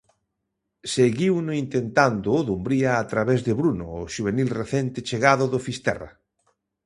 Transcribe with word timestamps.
Seguiuno 0.95 1.51
intentando 1.63 2.27
o 2.37 2.41
Dumbría 2.47 2.91
a 2.97 3.05
través 3.11 3.39
de 3.47 3.53
Bruno, 3.59 3.85
o 3.99 4.01
xuvenil 4.13 4.49
recente 4.61 5.05
chegado 5.09 5.43
do 5.53 5.59
Fisterra. 5.67 6.09